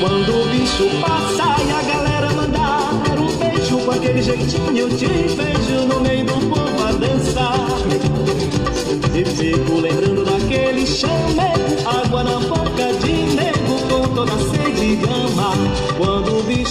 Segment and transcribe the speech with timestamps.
[0.00, 5.73] Quando o bicho passa e a galera mandar um beijo com aquele jeitinho, te vejo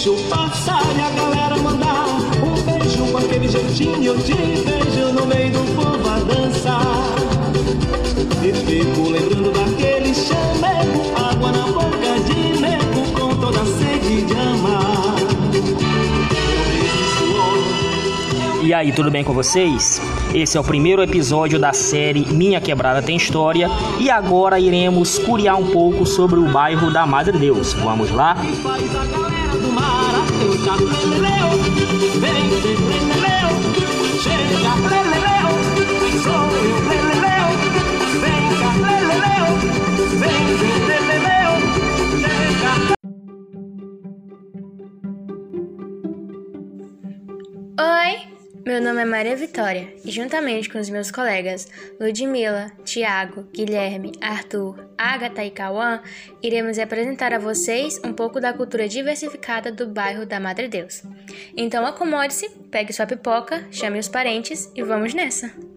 [0.03, 2.05] bicho passa e a galera mandar
[2.43, 6.81] um beijo com aquele jeitinho, te vejo no meio do povo a dançar.
[8.43, 14.33] E fico lembrando daquele chamego, água na boca de nego com toda a sede de
[14.33, 15.15] amar.
[18.61, 20.01] E aí, tudo bem com vocês?
[20.33, 25.55] Esse é o primeiro episódio da série Minha Quebrada Tem História e agora iremos curiar
[25.55, 27.71] um pouco sobre o bairro da Madre Deus.
[27.71, 28.35] Vamos lá?
[30.63, 31.82] Faz a
[49.03, 51.67] é Maria Vitória e juntamente com os meus colegas
[51.99, 56.01] Ludmila, Tiago, Guilherme, Arthur, Agatha e Cauã,
[56.41, 61.03] iremos apresentar a vocês um pouco da cultura diversificada do bairro da Madre Deus.
[61.57, 65.72] Então acomode-se, pegue sua pipoca, chame os parentes e vamos nessa!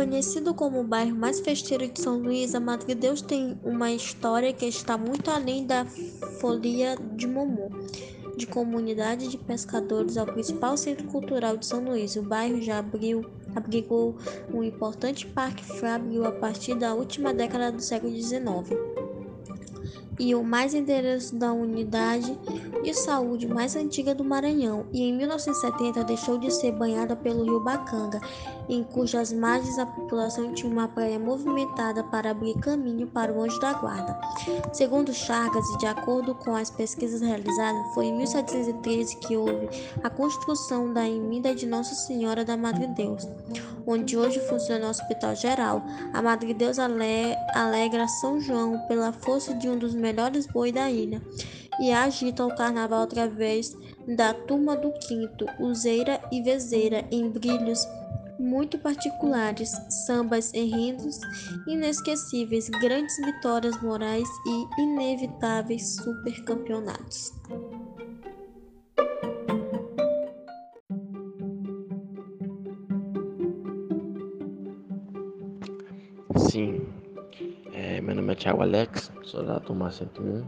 [0.00, 4.50] Conhecido como o bairro mais festeiro de São Luís, a Madre Deus tem uma história
[4.50, 5.84] que está muito além da
[6.40, 7.68] folia de Momô.
[8.34, 13.26] De comunidade de pescadores ao principal centro cultural de São Luís, o bairro já abriu,
[13.54, 14.16] abrigou
[14.50, 18.40] um importante parque fábrico a partir da última década do século XIX
[20.20, 22.38] e o mais endereço da unidade
[22.82, 27.58] de saúde mais antiga do Maranhão, e em 1970 deixou de ser banhada pelo rio
[27.60, 28.20] Bacanga,
[28.68, 33.58] em cujas margens a população tinha uma praia movimentada para abrir caminho para o Anjo
[33.60, 34.20] da Guarda.
[34.74, 39.70] Segundo Chagas, e de acordo com as pesquisas realizadas, foi em 1713 que houve
[40.04, 43.26] a construção da emenda de Nossa Senhora da Madre Deus,
[43.86, 45.82] onde hoje funciona o Hospital Geral.
[46.12, 50.09] A Madre Deus ale alegra São João pela força de um dos melhores
[50.52, 51.22] boi da ilha
[51.80, 53.76] e agita o carnaval através
[54.16, 57.86] da turma do quinto, useira e vezeira, em brilhos
[58.38, 59.70] muito particulares,
[60.06, 61.20] sambas enredos
[61.66, 67.32] inesquecíveis, grandes vitórias morais e inevitáveis supercampeonatos.
[78.40, 80.42] Thiago Alex, sou da turma 101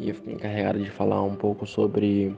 [0.00, 2.34] e eu fui encarregado de falar um pouco sobre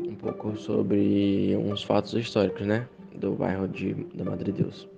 [0.00, 4.88] um pouco sobre uns fatos históricos, né, do bairro de da Madre Deus.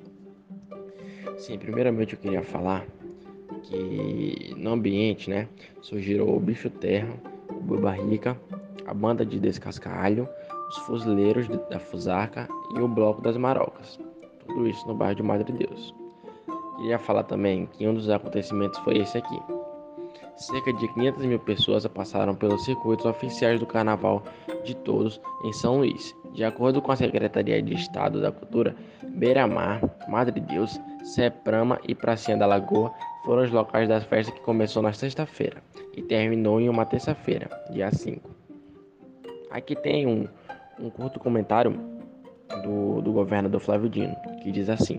[1.36, 2.86] Sim, primeiramente eu queria falar
[3.64, 5.46] que no ambiente, né,
[5.82, 7.14] surgiram o bicho terra,
[7.50, 8.34] o boi barrica,
[8.86, 10.26] a banda de descascalho,
[10.70, 14.00] os fuzileiros da Fusarca e o bloco das Marocas.
[14.46, 15.99] Tudo isso no bairro de Madre Deus.
[16.80, 19.38] Queria falar também que um dos acontecimentos foi esse aqui.
[20.34, 24.22] Cerca de 500 mil pessoas passaram pelos circuitos oficiais do Carnaval
[24.64, 26.16] de Todos em São Luís.
[26.32, 32.38] De acordo com a Secretaria de Estado da Cultura, Beira-Mar, Madre Deus, Seprama e Pracinha
[32.38, 32.91] da Lagoa
[33.26, 35.62] foram os locais da festa que começou na sexta-feira
[35.94, 38.26] e terminou em uma terça-feira, dia 5.
[39.50, 40.26] Aqui tem um,
[40.78, 41.78] um curto comentário
[42.62, 44.98] do, do governador Flávio Dino, que diz assim: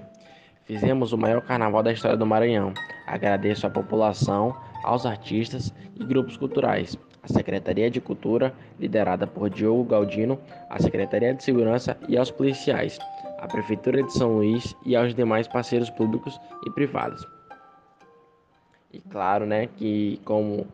[0.71, 2.73] Fizemos o maior carnaval da história do Maranhão.
[3.05, 4.55] Agradeço à população,
[4.85, 10.39] aos artistas e grupos culturais, à Secretaria de Cultura, liderada por Diogo Galdino,
[10.69, 12.97] à Secretaria de Segurança e aos policiais,
[13.39, 17.27] à Prefeitura de São Luís e aos demais parceiros públicos e privados.
[18.93, 20.65] E claro, né, que como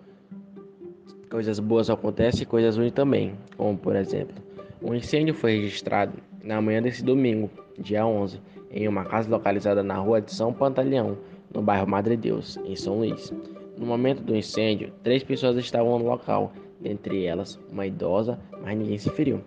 [1.28, 4.36] coisas boas acontecem, coisas ruins também, como por exemplo,
[4.80, 6.14] um incêndio foi registrado
[6.44, 7.50] na manhã desse domingo,
[7.80, 8.40] dia 11,
[8.72, 11.18] em uma casa localizada na rua de São Pantaleão,
[11.54, 13.34] no bairro Madre Deus, em São Luís.
[13.78, 18.98] No momento do incêndio, três pessoas estavam no local, dentre elas uma idosa, mas ninguém
[18.98, 19.42] se feriu.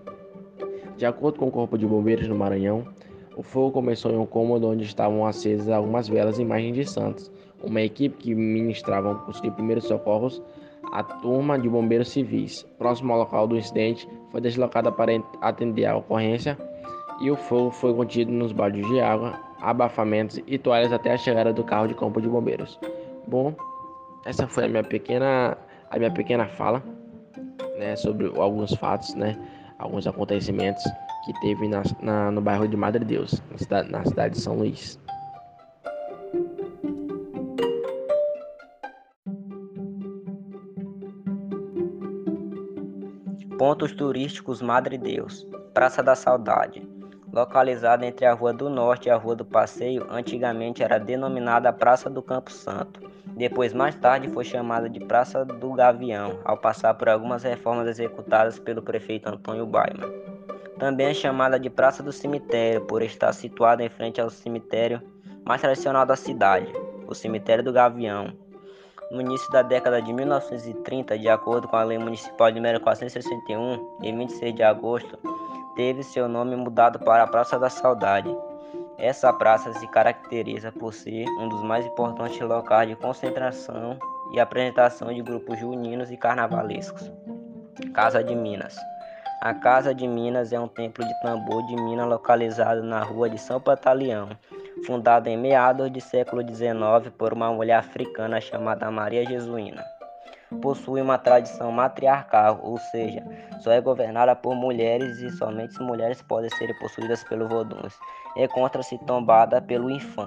[0.96, 2.86] De acordo com o Corpo de Bombeiros no Maranhão,
[3.36, 7.32] o fogo começou em um cômodo onde estavam acesas algumas velas e imagens de santos.
[7.62, 10.42] Uma equipe que ministrava um curso de primeiros socorros,
[10.92, 15.96] a turma de bombeiros civis, próximo ao local do incidente, foi deslocada para atender a
[15.96, 16.58] ocorrência
[17.20, 21.52] e o fogo foi contido nos baldes de água, abafamentos e toalhas até a chegada
[21.52, 22.80] do carro de campo de bombeiros.
[23.28, 23.54] Bom,
[24.24, 25.56] essa foi a minha pequena,
[25.90, 26.82] a minha pequena fala,
[27.78, 29.38] né, sobre alguns fatos, né,
[29.78, 30.82] alguns acontecimentos
[31.26, 34.56] que teve na, na, no bairro de Madre Deus, na cidade, na cidade de São
[34.56, 34.98] Luís.
[43.58, 46.99] Pontos turísticos Madre Deus, Praça da Saudade.
[47.32, 52.10] Localizada entre a Rua do Norte e a Rua do Passeio, antigamente era denominada Praça
[52.10, 53.00] do Campo Santo.
[53.36, 58.58] Depois, mais tarde, foi chamada de Praça do Gavião, ao passar por algumas reformas executadas
[58.58, 60.12] pelo prefeito Antônio Baiman.
[60.78, 65.00] Também é chamada de Praça do Cemitério, por estar situada em frente ao cemitério
[65.44, 66.72] mais tradicional da cidade,
[67.06, 68.32] o Cemitério do Gavião,
[69.10, 74.16] no início da década de 1930, de acordo com a Lei Municipal número 461, em
[74.16, 75.18] 26 de agosto,
[75.80, 78.28] teve seu nome mudado para a Praça da Saudade.
[78.98, 83.98] Essa praça se caracteriza por ser um dos mais importantes locais de concentração
[84.30, 87.10] e apresentação de grupos juninos e carnavalescos.
[87.94, 88.76] Casa de Minas.
[89.40, 93.38] A Casa de Minas é um templo de tambor de Minas localizado na rua de
[93.38, 94.28] São Pantaleão,
[94.86, 99.82] fundado em meados do século XIX por uma mulher africana chamada Maria Jesuína.
[100.60, 103.24] Possui uma tradição matriarcal, ou seja,
[103.60, 107.98] só é governada por mulheres e somente mulheres podem ser possuídas pelo voduns.
[108.36, 110.26] Encontra-se tombada pelo infã.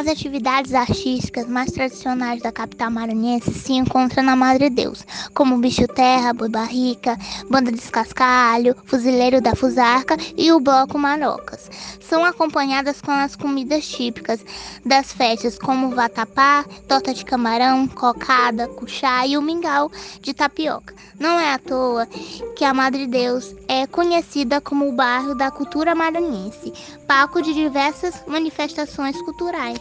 [0.00, 5.04] As atividades artísticas mais tradicionais da capital maranhense se encontram na Madre Deus,
[5.34, 7.18] como Bicho Terra, Boi Barrica,
[7.50, 11.70] Banda Descascalho, Fuzileiro da Fusarca e o Bloco Marocas.
[12.00, 14.42] São acompanhadas com as comidas típicas
[14.86, 19.92] das festas, como vatapá, torta de camarão, cocada, cuchá e o mingau
[20.22, 20.94] de tapioca.
[21.20, 22.06] Não é à toa
[22.56, 26.72] que a Madre Deus é conhecida como o bairro da cultura maranhense,
[27.06, 29.78] palco de diversas manifestações culturais.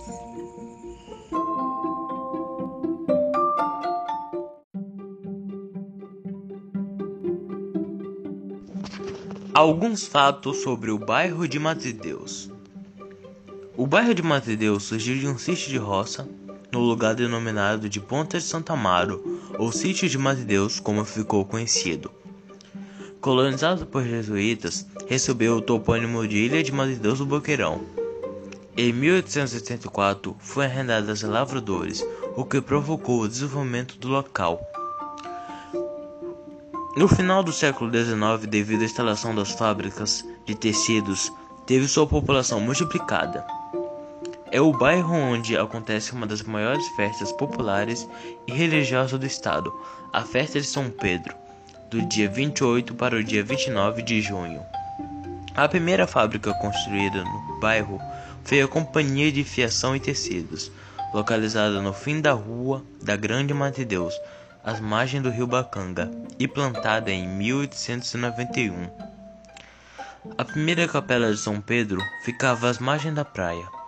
[9.54, 12.52] Alguns fatos sobre o bairro de Matedeus.
[13.78, 16.28] O bairro de Matedeus surgiu de um sítio de roça,
[16.72, 22.12] no lugar denominado de Ponta de Santa Amaro, ou Sítio de Matedeus, como ficou conhecido.
[23.20, 27.82] Colonizado por jesuítas, recebeu o topônimo de Ilha de Matedeus do Boqueirão.
[28.78, 32.06] Em 1884, foi arrendada aos lavradores,
[32.38, 34.62] o que provocou o desenvolvimento do local.
[36.96, 41.32] No final do século XIX, devido à instalação das fábricas de tecidos,
[41.66, 43.46] teve sua população multiplicada.
[44.52, 48.10] É o bairro onde acontece uma das maiores festas populares
[48.48, 49.72] e religiosas do estado,
[50.12, 51.36] a Festa de São Pedro,
[51.92, 54.60] do dia 28 para o dia 29 de junho.
[55.56, 58.02] A primeira fábrica construída no bairro
[58.44, 60.72] foi a Companhia de Fiação e Tecidos,
[61.14, 64.20] localizada no fim da rua da Grande Matedeus,
[64.64, 66.10] às margens do rio Bacanga
[66.40, 68.90] e plantada em 1891.
[70.38, 73.79] A primeira capela de São Pedro ficava às margens da praia.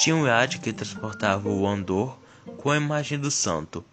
[0.00, 2.18] Tinha um iate que transportava o andor
[2.56, 3.84] com a imagem do santo.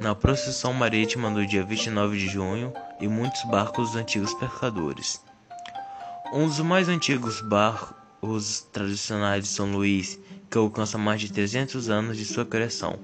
[0.00, 5.22] Na procissão marítima do dia 29 de junho e muitos barcos dos antigos pescadores.
[6.32, 10.18] Um dos mais antigos barcos tradicionais de São Luís,
[10.50, 12.98] que alcança mais de 300 anos de sua criação,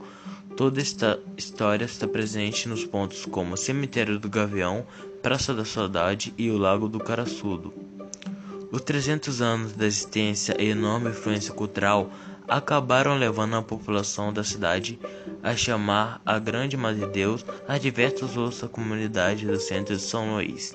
[0.57, 4.87] Toda esta história está presente nos pontos como Cemitério do Gavião,
[5.23, 7.86] Praça da Saudade e o Lago do Caraçudo.
[8.71, 12.11] Os 300 anos da existência e enorme influência cultural
[12.49, 14.99] acabaram levando a população da cidade
[15.43, 20.75] a chamar a Grande Madre Deus a diversas outras comunidades do centro de São Luís.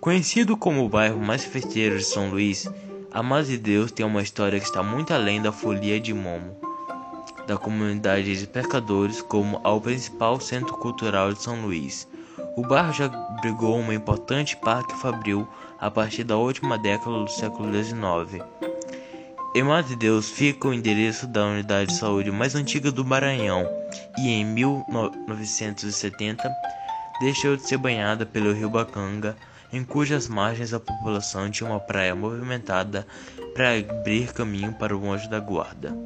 [0.00, 2.68] Conhecido como o bairro mais festeiro de São Luís,
[3.10, 6.64] a Madre Deus tem uma história que está muito além da folia de Momo
[7.46, 12.08] da comunidade de pescadores como ao principal centro cultural de São Luís.
[12.56, 15.48] O bairro já abrigou um importante parque fabril
[15.78, 18.44] a partir da última década do século XIX.
[19.56, 19.62] Em
[19.96, 23.64] Deus fica o endereço da unidade de saúde mais antiga do Maranhão
[24.18, 26.50] e em 1970
[27.20, 29.36] deixou de ser banhada pelo rio Bacanga,
[29.72, 33.06] em cujas margens a população tinha uma praia movimentada
[33.54, 35.96] para abrir caminho para o Anjo da Guarda.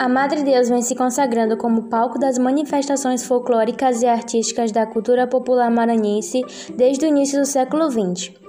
[0.00, 5.26] A Madre Deus vem se consagrando como palco das manifestações folclóricas e artísticas da cultura
[5.26, 6.40] popular maranhense
[6.74, 8.39] desde o início do século XX.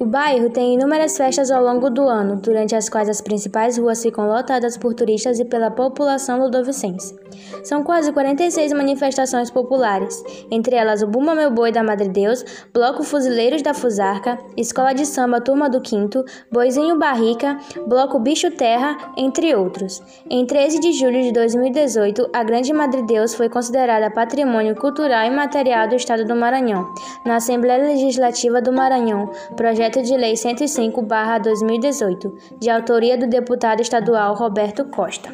[0.00, 4.00] O bairro tem inúmeras festas ao longo do ano, durante as quais as principais ruas
[4.00, 7.18] ficam lotadas por turistas e pela população ludovicense.
[7.64, 13.02] São quase 46 manifestações populares, entre elas o Bumba Meu Boi da Madre Deus, Bloco
[13.02, 19.52] Fuzileiros da Fusarca, Escola de Samba Turma do Quinto, Boizinho Barrica, Bloco Bicho Terra, entre
[19.56, 20.00] outros.
[20.30, 25.30] Em 13 de julho de 2018, a Grande Madre Deus foi considerada Patrimônio Cultural e
[25.30, 26.88] Material do Estado do Maranhão,
[27.26, 34.34] na Assembleia Legislativa do Maranhão, projeto Projeto de Lei 105/2018, de autoria do deputado estadual
[34.34, 35.30] Roberto Costa.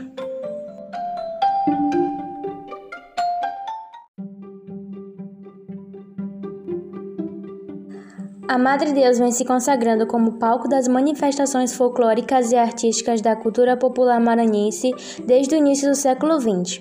[8.46, 13.76] A Madre Deus vem se consagrando como palco das manifestações folclóricas e artísticas da cultura
[13.76, 14.92] popular maranhense
[15.26, 16.80] desde o início do século XX.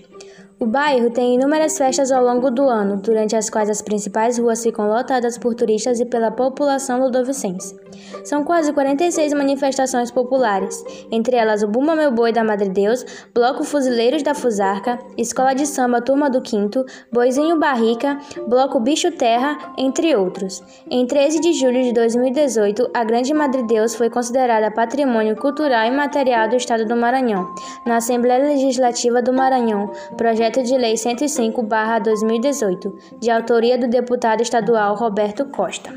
[0.63, 4.63] O bairro tem inúmeras festas ao longo do ano, durante as quais as principais ruas
[4.63, 7.75] ficam lotadas por turistas e pela população ludovicense.
[8.23, 13.63] São quase 46 manifestações populares, entre elas o Bumba Meu Boi da Madre Deus, Bloco
[13.63, 20.15] Fuzileiros da Fusarca, Escola de Samba Turma do Quinto, Boizinho Barrica, Bloco Bicho Terra, entre
[20.15, 20.63] outros.
[20.89, 25.91] Em 13 de julho de 2018, a Grande Madre Deus foi considerada Patrimônio Cultural e
[25.91, 27.53] Material do Estado do Maranhão,
[27.85, 35.45] na Assembleia Legislativa do Maranhão, projeto de Lei 105/2018, de autoria do deputado estadual Roberto
[35.45, 35.91] Costa.